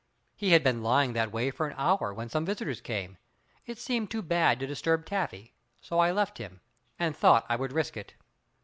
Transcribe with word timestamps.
He 0.35 0.53
had 0.53 0.63
been 0.63 0.81
lying 0.81 1.13
that 1.13 1.31
way 1.31 1.51
for 1.51 1.67
an 1.67 1.75
hour 1.77 2.11
when 2.11 2.27
some 2.27 2.43
visitors 2.43 2.81
came. 2.81 3.19
It 3.67 3.77
seemed 3.77 4.09
too 4.09 4.23
bad 4.23 4.59
to 4.59 4.65
disturb 4.65 5.05
Taffy 5.05 5.53
so 5.79 5.99
I 5.99 6.09
left 6.09 6.39
him, 6.39 6.59
and 6.97 7.15
thought 7.15 7.45
I 7.47 7.55
would 7.55 7.71
risk 7.71 7.95
it. 7.95 8.15